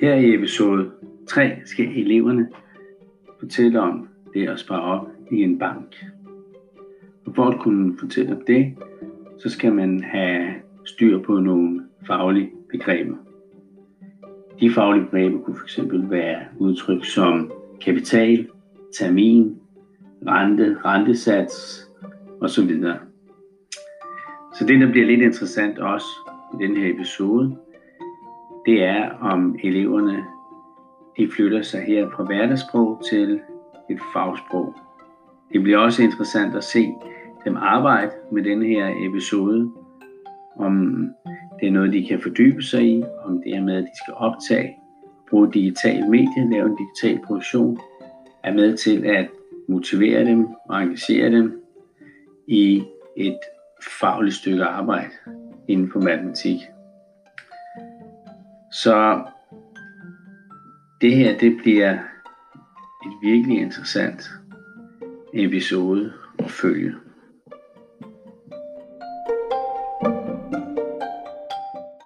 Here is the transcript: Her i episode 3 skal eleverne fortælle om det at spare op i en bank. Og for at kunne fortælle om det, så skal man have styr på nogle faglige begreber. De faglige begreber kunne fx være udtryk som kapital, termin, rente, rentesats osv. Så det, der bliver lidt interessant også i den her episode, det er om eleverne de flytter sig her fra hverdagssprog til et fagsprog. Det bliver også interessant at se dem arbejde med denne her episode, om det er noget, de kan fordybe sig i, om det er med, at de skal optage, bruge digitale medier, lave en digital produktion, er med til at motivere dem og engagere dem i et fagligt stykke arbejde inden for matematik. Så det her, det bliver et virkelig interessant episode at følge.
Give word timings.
Her 0.00 0.14
i 0.14 0.34
episode 0.34 0.90
3 1.28 1.50
skal 1.64 1.84
eleverne 1.84 2.48
fortælle 3.38 3.80
om 3.80 4.08
det 4.34 4.48
at 4.48 4.58
spare 4.58 4.82
op 4.82 5.08
i 5.30 5.42
en 5.42 5.58
bank. 5.58 6.04
Og 7.26 7.34
for 7.34 7.44
at 7.44 7.60
kunne 7.60 7.98
fortælle 7.98 8.36
om 8.36 8.42
det, 8.46 8.74
så 9.38 9.48
skal 9.48 9.72
man 9.72 10.02
have 10.02 10.54
styr 10.84 11.22
på 11.22 11.40
nogle 11.40 11.84
faglige 12.06 12.50
begreber. 12.70 13.16
De 14.60 14.70
faglige 14.70 15.04
begreber 15.04 15.38
kunne 15.38 15.56
fx 15.56 15.78
være 15.92 16.44
udtryk 16.58 17.04
som 17.04 17.52
kapital, 17.80 18.48
termin, 18.98 19.56
rente, 20.26 20.76
rentesats 20.84 21.86
osv. 22.40 22.82
Så 24.54 24.66
det, 24.66 24.80
der 24.80 24.90
bliver 24.90 25.06
lidt 25.06 25.20
interessant 25.20 25.78
også 25.78 26.06
i 26.54 26.64
den 26.66 26.76
her 26.76 26.94
episode, 26.94 27.56
det 28.68 28.84
er 28.84 29.10
om 29.20 29.56
eleverne 29.62 30.24
de 31.16 31.30
flytter 31.36 31.62
sig 31.62 31.82
her 31.82 32.10
fra 32.10 32.24
hverdagssprog 32.24 33.02
til 33.10 33.40
et 33.90 33.98
fagsprog. 34.12 34.74
Det 35.52 35.62
bliver 35.62 35.78
også 35.78 36.02
interessant 36.02 36.56
at 36.56 36.64
se 36.64 36.88
dem 37.44 37.56
arbejde 37.56 38.10
med 38.32 38.44
denne 38.44 38.66
her 38.66 38.94
episode, 39.10 39.72
om 40.56 41.04
det 41.60 41.68
er 41.68 41.72
noget, 41.72 41.92
de 41.92 42.06
kan 42.06 42.20
fordybe 42.20 42.62
sig 42.62 42.82
i, 42.82 43.04
om 43.24 43.42
det 43.42 43.54
er 43.54 43.62
med, 43.62 43.76
at 43.76 43.82
de 43.82 43.98
skal 44.04 44.14
optage, 44.14 44.76
bruge 45.30 45.52
digitale 45.52 46.08
medier, 46.08 46.50
lave 46.50 46.66
en 46.66 46.76
digital 46.76 47.26
produktion, 47.26 47.78
er 48.44 48.52
med 48.52 48.76
til 48.76 49.04
at 49.06 49.28
motivere 49.68 50.24
dem 50.24 50.48
og 50.68 50.82
engagere 50.82 51.30
dem 51.30 51.62
i 52.46 52.82
et 53.16 53.38
fagligt 54.00 54.34
stykke 54.34 54.64
arbejde 54.64 55.10
inden 55.68 55.90
for 55.92 56.00
matematik. 56.00 56.58
Så 58.82 59.24
det 61.00 61.16
her, 61.16 61.38
det 61.38 61.56
bliver 61.62 61.92
et 63.06 63.12
virkelig 63.22 63.58
interessant 63.58 64.30
episode 65.34 66.12
at 66.38 66.50
følge. 66.50 66.94